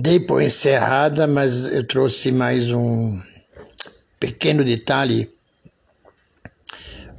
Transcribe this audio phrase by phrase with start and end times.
[0.00, 3.20] dei por encerrada, mas eu trouxe mais um
[4.18, 5.32] pequeno detalhe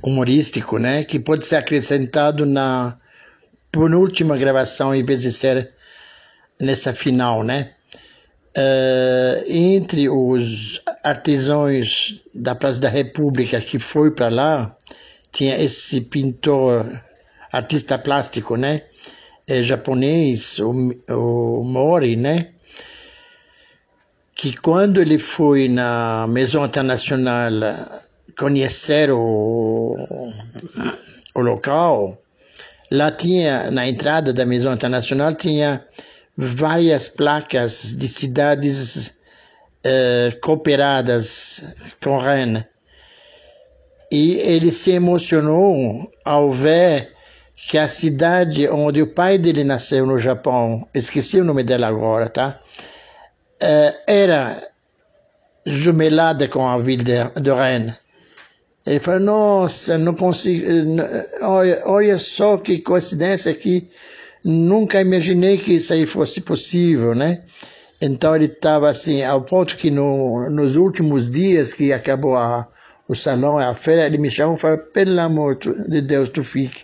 [0.04, 2.98] humorístico, né, que pode ser acrescentado na
[3.72, 5.72] penúltima gravação em vez de ser
[6.60, 7.72] nessa final, né?
[8.58, 14.76] Uh, entre os artesãos da Praça da República que foi para lá,
[15.32, 17.02] tinha esse pintor,
[17.52, 18.82] artista plástico, né?
[19.52, 20.72] É, japonês, o,
[21.10, 22.54] o Mori, né?
[24.34, 27.52] Que quando ele foi na Maison Internacional
[28.40, 29.98] conhecer o,
[31.36, 32.18] o local,
[32.90, 35.86] lá tinha, na entrada da Maison Internacional, tinha
[36.38, 39.08] várias placas de cidades
[39.86, 42.64] uh, cooperadas com Rennes.
[44.10, 47.20] E ele se emocionou ao ver
[47.68, 52.28] que a cidade onde o pai dele nasceu no Japão, esqueci o nome dela agora,
[52.28, 52.60] tá?
[53.62, 54.62] Uh, era
[55.66, 58.00] jumelada com a vila de, de Rennes.
[58.86, 60.66] Ele falou, nossa, não consigo,
[61.44, 63.88] olha, olha só que coincidência que
[64.44, 67.44] nunca imaginei que isso aí fosse possível, né?
[68.02, 72.68] Então ele estava assim, ao ponto que no, nos últimos dias que acabou a,
[73.08, 76.84] o salão, a feira, ele me chamou e falou, pelo amor de Deus, tu fique.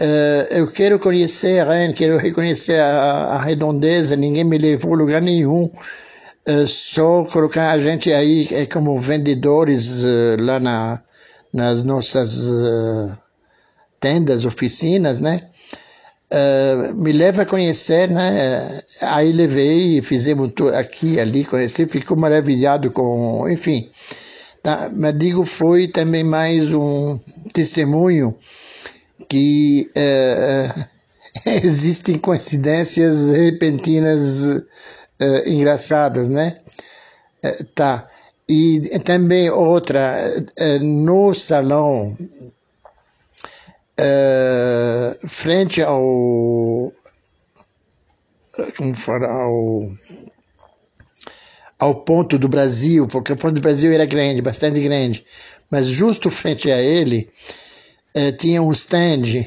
[0.00, 5.20] Uh, eu quero conhecer a quero reconhecer a, a, redondeza, ninguém me levou a lugar
[5.20, 5.70] nenhum.
[6.48, 10.02] Uh, só colocar a gente aí é como vendedores
[10.40, 11.02] lá na,
[11.52, 12.50] nas nossas
[14.00, 15.42] tendas, oficinas, né?
[16.32, 18.82] Uh, me leva a conhecer, né?
[19.02, 23.90] Aí levei, fizemos aqui, ali, conheci, ficou maravilhado com, enfim.
[24.62, 24.90] Tá?
[24.94, 27.18] Mas digo, foi também mais um
[27.52, 28.34] testemunho
[29.28, 30.84] que uh,
[31.64, 36.54] existem coincidências repentinas uh, engraçadas, né?
[37.74, 38.08] tá.
[38.48, 40.18] E também outra,
[40.82, 42.16] no salão
[45.28, 46.92] frente ao
[48.76, 49.92] como fala, ao
[51.80, 55.24] ao ponto do Brasil, porque o ponto do Brasil era grande, bastante grande,
[55.70, 57.30] mas justo frente a ele
[58.16, 59.46] uh, tinha um stand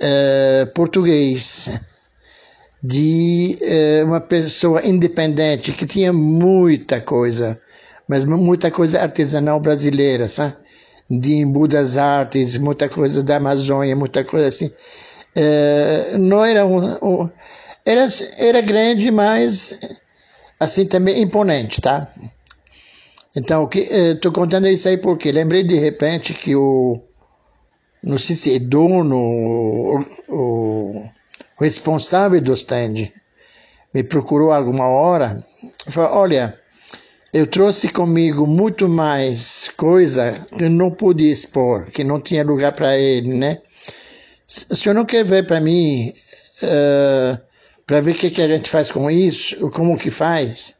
[0.00, 1.80] uh, português
[2.82, 3.58] de
[4.06, 7.58] uma pessoa independente que tinha muita coisa,
[8.06, 10.54] mas muita coisa artesanal brasileira, sabe?
[11.10, 14.70] de Embu das Artes, muita coisa da Amazônia, muita coisa assim.
[16.20, 17.30] Não era um, um,
[17.86, 19.78] era, era grande, mas
[20.60, 22.08] assim também imponente, tá?
[23.36, 27.00] Então, estou contando isso aí porque lembrei de repente que o,
[28.04, 31.10] não sei se é dono, o, o,
[31.58, 33.10] o responsável do stand,
[33.92, 35.42] me procurou alguma hora,
[35.86, 36.58] falou, olha,
[37.32, 42.72] eu trouxe comigo muito mais coisa que eu não pude expor, que não tinha lugar
[42.72, 43.62] para ele, né?
[44.70, 46.12] O senhor não quer ver para mim,
[46.62, 47.40] uh,
[47.86, 50.74] para ver o que, que a gente faz com isso, como que faz?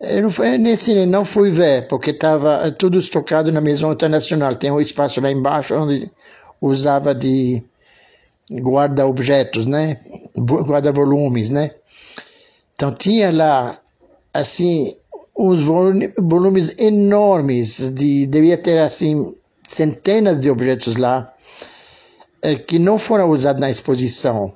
[0.00, 4.54] Eu não, fui, nesse não fui ver, porque estava tudo estocado na Maison Internacional.
[4.54, 6.08] Tem um espaço lá embaixo onde
[6.60, 7.62] usava de
[8.52, 9.98] guarda-objetos, né?
[10.36, 11.72] Guarda-volumes, né?
[12.74, 13.76] Então tinha lá,
[14.32, 14.96] assim,
[15.36, 19.34] uns volumes enormes, de, devia ter assim
[19.66, 21.34] centenas de objetos lá,
[22.40, 24.54] é, que não foram usados na exposição.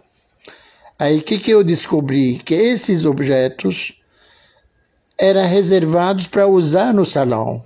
[0.99, 2.41] Aí o que, que eu descobri?
[2.45, 3.93] Que esses objetos
[5.19, 7.63] eram reservados para usar no salão.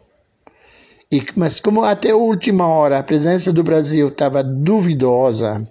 [1.10, 5.66] E, mas como até a última hora a presença do Brasil estava duvidosa,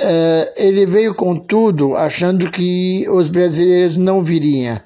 [0.00, 4.80] uh, ele veio com tudo achando que os brasileiros não viriam.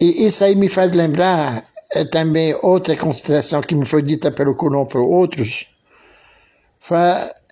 [0.00, 4.54] E isso aí me faz lembrar é, também outra consideração que me foi dita pelo
[4.54, 5.66] Coulon por outros.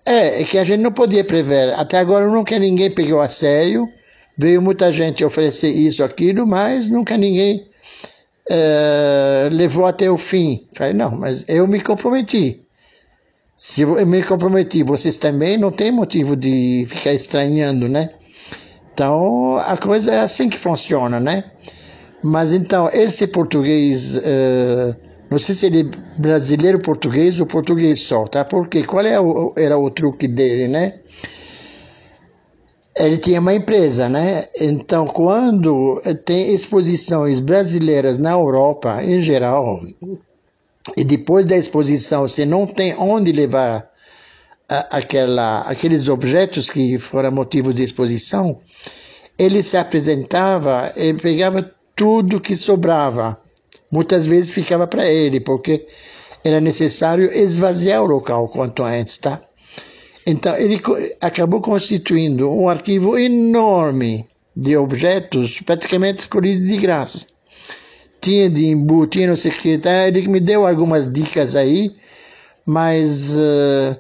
[0.05, 1.73] É, é que a gente não podia prever.
[1.75, 3.89] Até agora nunca ninguém pegou a sério.
[4.37, 7.69] Veio muita gente oferecer isso, aquilo, mas nunca ninguém
[8.51, 10.67] é, levou até o fim.
[10.75, 12.61] Falei, não, mas eu me comprometi.
[13.57, 18.11] Se eu me comprometi, vocês também não tem motivo de ficar estranhando, né?
[18.93, 21.45] Então, a coisa é assim que funciona, né?
[22.23, 24.97] Mas então, esse português, uh,
[25.31, 28.45] não sei se ele é brasileiro português ou português só, tá?
[28.45, 30.95] Porque qual é o, era o truque dele, né?
[32.97, 34.45] Ele tinha uma empresa, né?
[34.61, 39.81] Então, quando tem exposições brasileiras na Europa, em geral,
[40.97, 43.91] e depois da exposição você não tem onde levar
[44.69, 48.61] aquela, aqueles objetos que foram motivo de exposição,
[49.39, 53.39] ele se apresentava e pegava tudo que sobrava.
[53.91, 55.87] Muitas vezes ficava para ele, porque
[56.45, 59.43] era necessário esvaziar o local quanto antes, tá?
[60.27, 60.81] Então, ele
[61.21, 64.27] acabou constituindo um arquivo enorme
[64.57, 67.27] de objetos, praticamente escolhidos de graça.
[68.21, 70.07] Tinha de imbu, tinha não sei o que, tá?
[70.09, 71.95] ele me deu algumas dicas aí,
[72.65, 73.99] mas uh,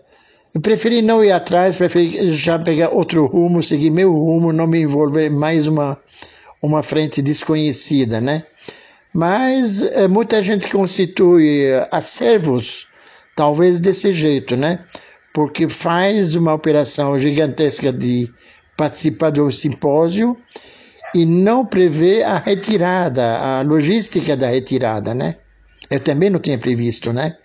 [0.55, 4.81] eu preferi não ir atrás, preferi já pegar outro rumo, seguir meu rumo, não me
[4.81, 5.99] envolver mais uma,
[6.62, 8.44] uma frente desconhecida, né?
[9.12, 12.88] Mas uh, muita gente constitui acervos,
[13.37, 14.85] talvez desse jeito, né?
[15.35, 18.33] Porque faz uma operação gigantesca de
[18.75, 20.35] participar do simpósio
[21.15, 25.37] e não prevê a retirada, a logística da retirada, né?
[25.91, 27.37] Eu também não tinha previsto, né?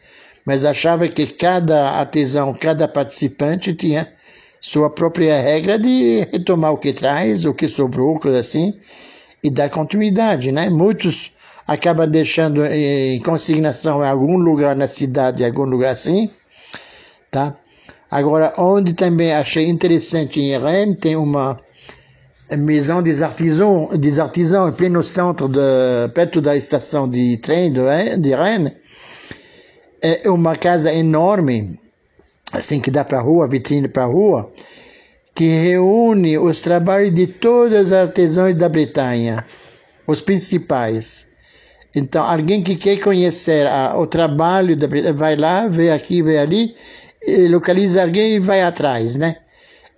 [0.49, 4.11] mas achava que cada artesão, cada participante tinha
[4.59, 8.73] sua própria regra de retomar o que traz, o que sobrou, coisa assim,
[9.43, 10.67] e dar continuidade, né?
[10.67, 11.31] Muitos
[11.67, 16.31] acabam deixando em consignação em algum lugar na cidade, em algum lugar assim,
[17.29, 17.55] tá?
[18.09, 21.59] Agora, onde também achei interessante em Rennes, tem uma
[22.57, 25.59] maison des artisans, des artisans em pleno centro, de,
[26.13, 27.81] perto da estação de trem de,
[28.17, 28.73] de Rennes,
[30.01, 31.73] é uma casa enorme,
[32.51, 34.51] assim que dá para a rua, vitrine para a rua,
[35.35, 39.45] que reúne os trabalhos de todos os artesãos da Bretanha,
[40.07, 41.27] os principais.
[41.95, 46.39] Então, alguém que quer conhecer a, o trabalho da Bretanha, vai lá, vê aqui, vê
[46.39, 46.75] ali,
[47.49, 49.37] localiza alguém e vai atrás, né?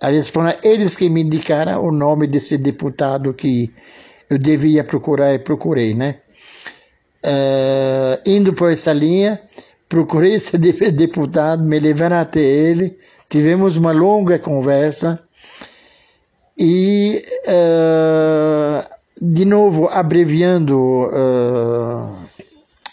[0.02, 3.72] Eles foram eles que me indicaram o nome desse deputado que
[4.28, 6.16] eu devia procurar e procurei, né?
[7.24, 9.40] Uh, indo por essa linha,
[9.88, 12.98] procurei esse deputado, me levaram até ele,
[13.28, 15.20] tivemos uma longa conversa
[16.58, 18.88] e, uh,
[19.20, 22.16] de novo, abreviando uh,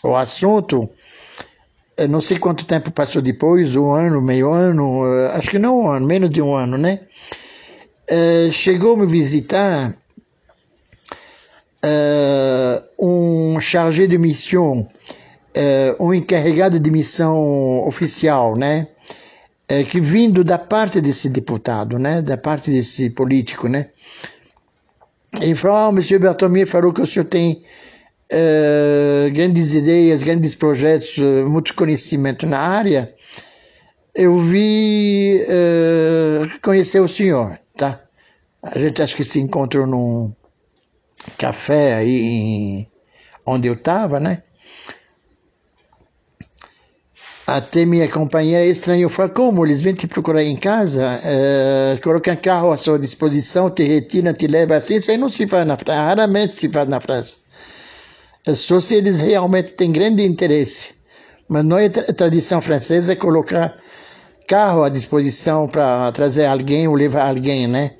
[0.03, 0.89] o assunto,
[2.07, 5.89] não sei quanto tempo passou depois, um ano, meio ano, uh, acho que não um
[5.89, 7.01] ano, menos de um ano, né?
[8.51, 9.95] chegou me visitar
[12.97, 14.87] um chargé de mission
[15.57, 18.87] uh, um encarregado de missão oficial, né?
[19.71, 22.21] Uh, que vindo da parte desse deputado, né?
[22.21, 23.87] Da parte desse político, né?
[25.39, 27.63] Ele falou, ah, o Monsieur Bertomier falou que o senhor tem
[28.31, 31.17] uh, grandes ideias, grandes projetos,
[31.47, 33.13] muito conhecimento na área.
[34.15, 35.45] Eu vi
[36.61, 38.01] conhecer o senhor, tá?
[38.61, 40.33] A gente acho que se encontrou num
[41.37, 42.87] café aí em,
[43.45, 44.43] onde eu estava, né?
[47.47, 52.71] Até minha companheira estranhou, falou, como, eles vêm te procurar em casa, uh, colocam carro
[52.71, 55.99] à sua disposição, te retira, te leva assim, isso aí não se faz na França,
[55.99, 57.37] raramente se faz na França.
[58.49, 60.95] É só se eles realmente têm grande interesse.
[61.47, 63.77] Mas não é tradição francesa colocar
[64.47, 67.91] carro à disposição para trazer alguém ou levar alguém, né?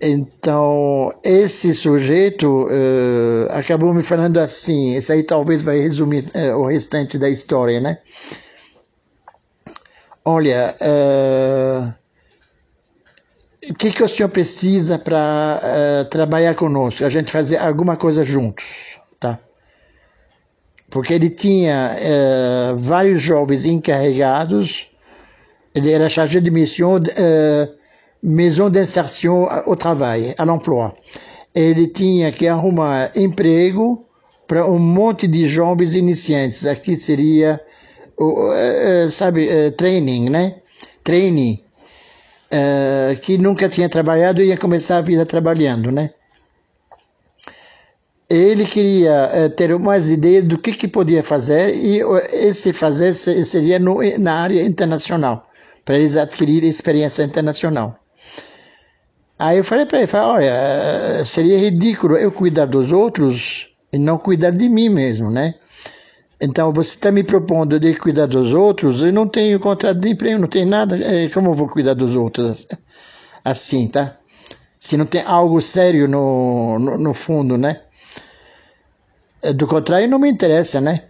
[0.00, 6.66] Então, esse sujeito uh, acabou me falando assim, isso aí talvez vai resumir uh, o
[6.66, 7.98] restante da história, né?
[10.24, 11.92] Olha, uh,
[13.70, 17.04] o que, que o senhor precisa para trabalhar conosco?
[17.04, 19.38] A gente fazer alguma coisa juntos, tá?
[20.90, 21.96] Porque ele tinha
[22.76, 24.88] vários jovens encarregados,
[25.74, 27.00] ele era chargé de missão
[28.22, 30.92] maison d'insertion au travail, à l'emploi.
[31.54, 34.06] Ele tinha que arrumar emprego
[34.46, 36.66] para um monte de jovens iniciantes.
[36.66, 37.60] Aqui seria,
[38.18, 40.56] uh, uh, sabe, uh, training, né?
[42.52, 43.16] Trainee.
[43.22, 46.10] que nunca tinha trabalhado e ia começar a vida trabalhando, né?
[48.28, 52.00] Ele queria ter umas ideias do que, que podia fazer e
[52.32, 55.50] esse fazer seria no, na área internacional,
[55.84, 57.98] para eles adquirirem experiência internacional.
[59.38, 64.16] Aí eu falei para ele, falei, olha, seria ridículo eu cuidar dos outros e não
[64.16, 65.56] cuidar de mim mesmo, né?
[66.44, 70.40] Então você está me propondo de cuidar dos outros, eu não tenho contrato de emprego,
[70.40, 72.66] não tenho nada, é, como eu vou cuidar dos outros
[73.44, 74.16] assim, tá?
[74.76, 77.82] Se não tem algo sério no, no, no fundo, né?
[79.54, 81.04] Do contrário, não me interessa, né?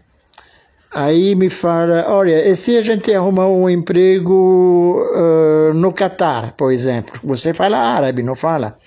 [0.95, 6.71] Aí me fala, olha, e se a gente arrumar um emprego uh, no Catar, por
[6.71, 7.19] exemplo?
[7.25, 8.79] Você fala árabe, não fala?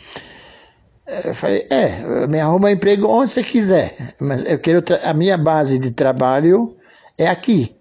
[1.08, 5.78] Eu falei, é, me arruma emprego onde você quiser, mas eu quero a minha base
[5.78, 6.76] de trabalho
[7.16, 7.76] é aqui,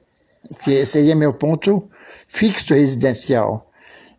[0.63, 1.83] que seria meu ponto
[2.29, 3.71] fixo residencial.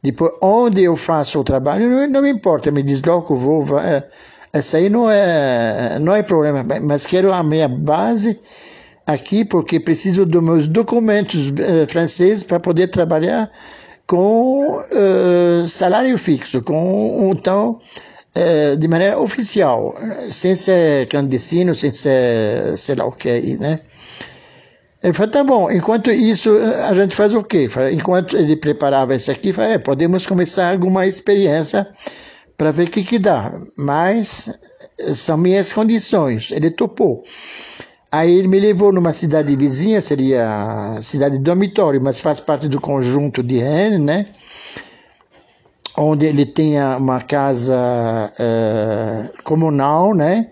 [0.01, 4.07] Depois, onde eu faço o trabalho, não, não me importa, me desloco, vou, vou é,
[4.51, 8.39] essa aí não é, não é problema, mas quero a minha base
[9.05, 13.51] aqui porque preciso dos meus documentos uh, franceses para poder trabalhar
[14.07, 17.79] com uh, salário fixo, com então
[18.37, 19.95] uh, de maneira oficial,
[20.31, 23.79] sem ser clandestino, sem ser sei lá o que, né?
[25.03, 26.49] Ele falou, tá bom, enquanto isso,
[26.89, 27.69] a gente faz o quê?
[27.93, 31.87] Enquanto ele preparava isso aqui, falei, é, podemos começar alguma experiência
[32.57, 33.53] para ver o que, que dá.
[33.77, 34.51] Mas
[35.13, 36.51] são minhas condições.
[36.51, 37.23] Ele topou.
[38.11, 42.79] Aí ele me levou numa cidade vizinha, seria cidade de dormitório, mas faz parte do
[42.79, 44.25] conjunto de Rennes, né?
[45.97, 50.49] Onde ele tinha uma casa uh, comunal, né?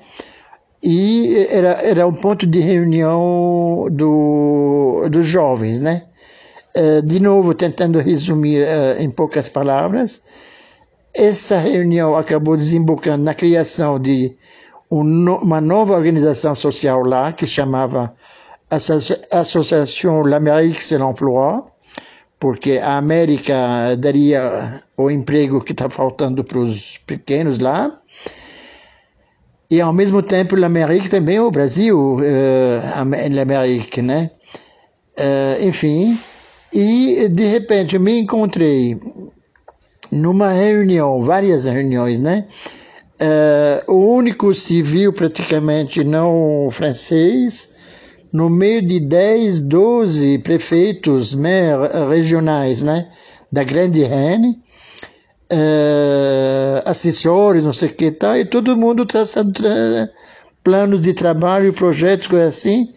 [0.83, 6.03] e era, era um ponto de reunião do, dos jovens, né?
[6.75, 10.21] Uh, de novo, tentando resumir uh, em poucas palavras,
[11.13, 14.35] essa reunião acabou desembocando na criação de
[14.91, 15.01] um
[15.35, 18.13] uma nova organização social lá, que chamava
[19.31, 21.63] Associação L'Amérique c'est l'Emploi,
[22.43, 28.01] porque a América daria o emprego que está faltando para os pequenos lá,
[29.71, 34.29] e ao mesmo tempo l'Amérique também o Brasil uh, l'Amérique né?
[35.17, 36.19] Uh, enfim.
[36.73, 38.97] E de repente me encontrei
[40.11, 42.45] numa reunião várias reuniões né?
[43.21, 47.72] Uh, o único civil praticamente não francês
[48.33, 51.37] no meio de 10, 12 prefeitos
[52.09, 53.11] regionais né
[53.51, 54.55] da Grande Rennes
[55.53, 60.09] uh, assessores, não sei o que tal, e todo mundo traçando tra
[60.63, 62.93] planos de trabalho, projetos, coisas assim.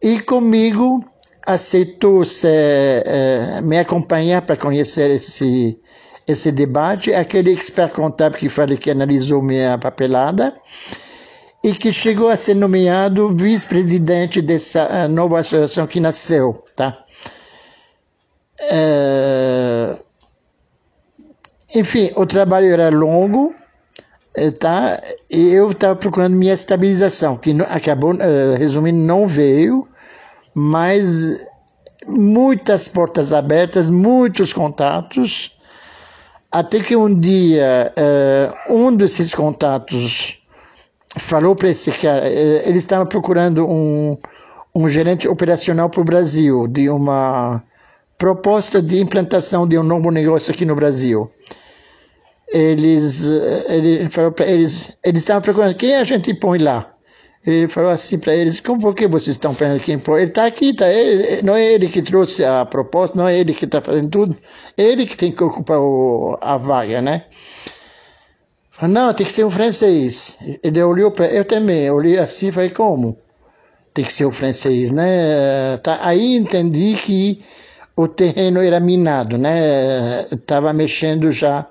[0.00, 1.04] E comigo
[1.44, 5.78] aceitou se, uh, me acompanhar para conhecer esse,
[6.26, 10.54] esse debate, aquele expert contábil que falei que analisou minha papelada
[11.62, 17.04] e que chegou a ser nomeado vice-presidente dessa eh, nova associação que nasceu, tá?
[18.60, 19.98] Uh,
[21.74, 23.54] enfim, o trabalho era longo,
[24.34, 25.00] eh, tá?
[25.30, 28.12] E eu estava procurando minha estabilização, que acabou,
[28.58, 29.88] resumindo, não veio,
[30.52, 31.46] mas
[32.06, 35.56] muitas portas abertas, muitos contatos,
[36.50, 37.92] até que um dia
[38.68, 40.41] um desses contatos
[41.16, 44.16] falou para esse cara, uh, ele estava procurando um,
[44.74, 47.62] um gerente operacional para o Brasil, de uma
[48.18, 51.30] proposta de implantação de um novo negócio aqui no Brasil
[52.52, 53.24] eles,
[53.68, 56.88] ele falou para eles, eles estavam procurando quem a gente põe lá.
[57.44, 60.20] Ele falou assim para eles, como por que vocês estão pensando quem põe?
[60.20, 63.52] Ele está aqui, tá, ele, não é ele que trouxe a proposta, não é ele
[63.52, 64.36] que está fazendo tudo,
[64.76, 67.24] é ele que tem que ocupar o, a vaga, né?
[68.88, 70.36] Não, tem que ser um francês.
[70.62, 73.16] Ele olhou para eu também, olhei assim e falei, como?
[73.94, 75.76] Tem que ser o francês, né?
[75.78, 77.44] Tá, aí entendi que
[77.96, 80.22] o terreno era minado, né?
[80.32, 81.68] Estava mexendo já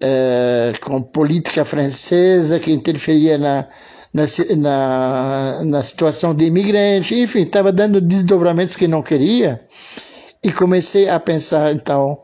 [0.00, 3.68] eh, com política francesa que interferia na,
[4.12, 4.24] na,
[4.56, 9.60] na, na situação de imigrante, enfim, estava dando desdobramentos que não queria
[10.42, 12.18] e comecei a pensar então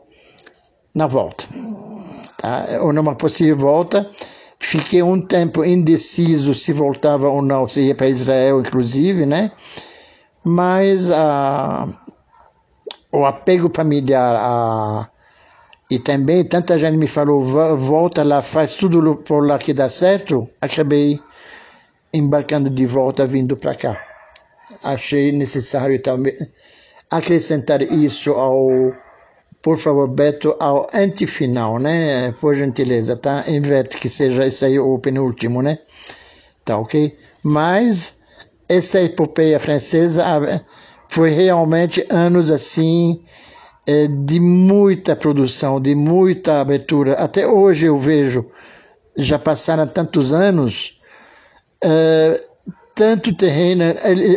[0.93, 1.45] na volta,
[2.37, 2.65] tá?
[2.81, 4.09] ou numa possível volta.
[4.59, 9.51] Fiquei um tempo indeciso se voltava ou não, se ia para Israel, inclusive, né?
[10.43, 11.87] Mas a,
[13.11, 15.09] o apego familiar a
[15.89, 17.41] e também tanta gente me falou,
[17.77, 20.49] volta lá, faz tudo por lá que dá certo.
[20.59, 21.17] Acabei
[22.13, 23.97] embarcando de volta, vindo para cá.
[24.83, 26.35] Achei necessário também
[27.09, 28.93] acrescentar isso ao,
[29.67, 32.31] por favor, Beto, ao antefinal, né?
[32.39, 33.43] Por gentileza, tá?
[33.49, 35.79] Inverte que seja esse aí o penúltimo, né?
[36.63, 37.17] Tá ok?
[37.43, 38.15] Mas
[38.69, 40.23] essa epopeia francesa
[41.09, 43.25] foi realmente anos assim
[43.85, 47.15] é, de muita produção, de muita abertura.
[47.15, 48.45] Até hoje eu vejo,
[49.17, 50.97] já passaram tantos anos,
[51.83, 52.41] é,
[52.95, 53.83] tanto terreno,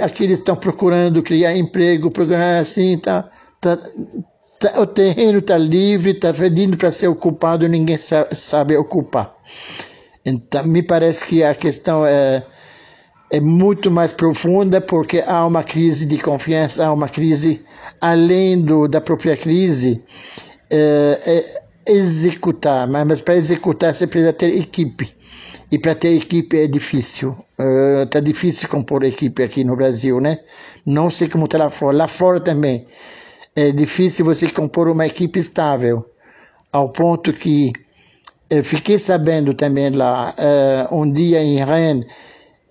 [0.02, 3.78] aqui eles estão procurando criar emprego, programar assim, tá, tá
[4.76, 9.34] o terreno está livre, está pedindo para ser ocupado, ninguém sabe, ocupar.
[10.24, 12.44] Então, me parece que a questão é,
[13.30, 17.64] é muito mais profunda porque há uma crise de confiança, há uma crise
[18.00, 20.02] além do, da própria crise,
[20.70, 25.14] é, é executar, mas, mas para executar você precisa ter equipe.
[25.72, 27.36] E para ter equipe é difícil.
[28.02, 30.40] Está uh, difícil compor equipe aqui no Brasil, né?
[30.84, 31.96] Não sei como está lá fora.
[31.96, 32.88] Lá fora também.
[33.54, 36.08] É difícil você compor uma equipe estável,
[36.72, 37.72] ao ponto que
[38.48, 40.34] eu fiquei sabendo também lá,
[40.90, 42.06] uh, um dia em Rennes,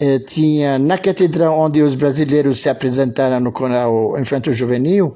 [0.01, 5.15] uh, tinha na catedral onde os brasileiros se apresentaram no canal Infanto Juvenil,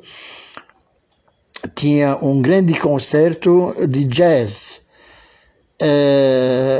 [1.75, 4.81] tinha um grande concerto de jazz.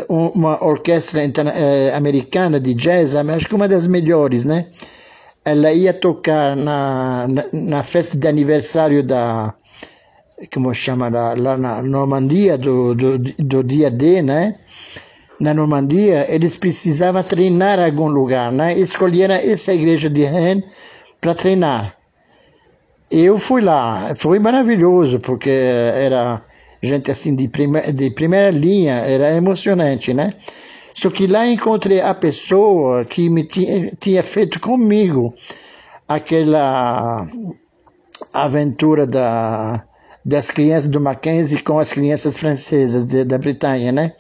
[0.08, 1.22] Uma orquestra
[1.96, 4.68] americana de jazz, acho que uma das melhores, né?
[5.46, 9.54] Ela ia tocar na, na, na festa de aniversário da,
[10.52, 14.56] como chama lá, lá na Normandia do, do, do dia D, né?
[15.40, 18.78] Na Normandia, eles precisavam treinar algum lugar, né?
[18.78, 20.64] Escolheram essa igreja de Rennes
[21.20, 21.96] para treinar.
[23.12, 26.42] Eu fui lá, foi maravilhoso, porque era
[26.82, 30.34] gente assim de, prima, de primeira linha, era emocionante, né?
[30.94, 35.34] Só que lá encontrei a pessoa que me tinha, tinha feito comigo
[36.08, 37.28] aquela
[38.32, 39.84] aventura da
[40.26, 44.14] das crianças do Mackenzie com as crianças francesas de, da Bretanha, né?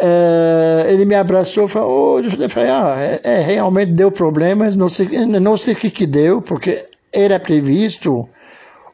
[0.00, 4.74] Uh, ele me abraçou e falou, oh, eu falei, ah, é, é, realmente deu problemas,
[4.74, 8.26] não sei, não sei o que que deu, porque era previsto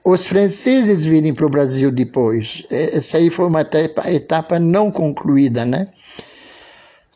[0.04, 2.64] os franceses virem para o Brasil depois.
[2.70, 5.88] Essa aí foi uma etapa, etapa não concluída, né?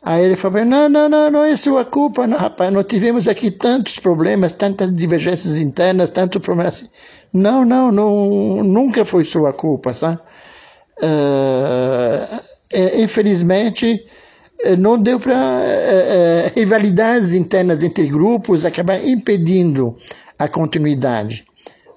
[0.05, 3.49] Aí ele falou, não, não, não, não é sua culpa, não, rapaz, nós tivemos aqui
[3.49, 6.89] tantos problemas, tantas divergências internas, tanto problema assim.
[7.33, 10.19] Não, não, não, nunca foi sua culpa, sabe?
[11.01, 12.41] Uh,
[13.01, 14.05] infelizmente,
[14.63, 19.95] eh, não deu para uh, rivalidades internas entre grupos acabar impedindo
[20.37, 21.45] a continuidade,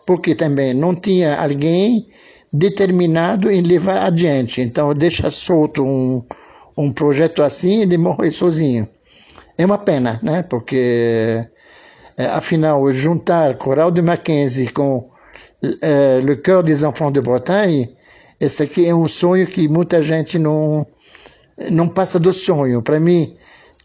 [0.06, 2.08] porque também não tinha alguém
[2.52, 4.60] determinado em levar adiante.
[4.60, 6.22] Então, deixa solto um,
[6.76, 8.88] um projeto assim, ele morre sozinho.
[9.56, 10.42] É uma pena, né?
[10.42, 11.46] Porque,
[12.16, 15.08] é, afinal, juntar Coral de Mackenzie com
[15.82, 17.96] é, Le Cœur des Enfants de Bretagne,
[18.38, 20.86] esse aqui é um sonho que muita gente não,
[21.70, 22.82] não passa do sonho.
[22.82, 23.34] Para mim,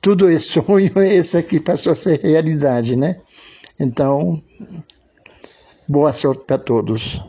[0.02, 3.18] tudo é sonho, esse aqui passou a ser realidade, né?
[3.80, 4.42] Então,
[5.88, 7.22] boa sorte para todos.